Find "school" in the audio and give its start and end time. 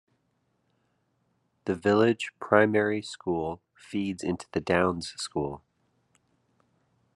3.03-3.61, 5.17-5.61